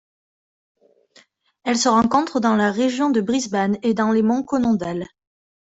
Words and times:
Elle 1.63 1.77
se 1.77 1.87
rencontre 1.87 2.39
dans 2.39 2.55
la 2.55 2.71
région 2.71 3.11
de 3.11 3.21
Brisbane 3.21 3.77
et 3.83 3.93
dans 3.93 4.09
les 4.11 4.23
monts 4.23 4.41
Conondale. 4.41 5.05